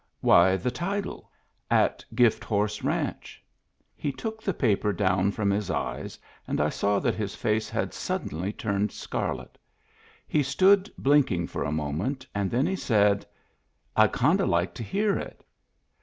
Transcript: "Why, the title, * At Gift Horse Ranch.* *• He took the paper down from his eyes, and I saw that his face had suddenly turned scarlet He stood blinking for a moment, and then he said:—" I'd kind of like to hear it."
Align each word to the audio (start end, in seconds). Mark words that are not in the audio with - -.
"Why, 0.21 0.57
the 0.57 0.71
title, 0.71 1.29
* 1.51 1.69
At 1.85 2.03
Gift 2.15 2.43
Horse 2.43 2.81
Ranch.* 2.83 3.43
*• 3.45 3.87
He 3.95 4.11
took 4.11 4.41
the 4.41 4.51
paper 4.51 4.91
down 4.91 5.31
from 5.31 5.51
his 5.51 5.69
eyes, 5.69 6.17
and 6.47 6.59
I 6.59 6.69
saw 6.69 6.97
that 6.97 7.13
his 7.13 7.35
face 7.35 7.69
had 7.69 7.93
suddenly 7.93 8.51
turned 8.51 8.91
scarlet 8.91 9.59
He 10.27 10.41
stood 10.41 10.91
blinking 10.97 11.45
for 11.49 11.63
a 11.63 11.71
moment, 11.71 12.25
and 12.33 12.49
then 12.49 12.65
he 12.65 12.75
said:—" 12.75 13.27
I'd 13.95 14.11
kind 14.11 14.41
of 14.41 14.49
like 14.49 14.73
to 14.73 14.83
hear 14.83 15.19
it." 15.19 15.45